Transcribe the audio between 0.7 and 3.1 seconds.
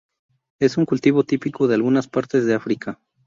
un cultivo típico de algunas partes de África.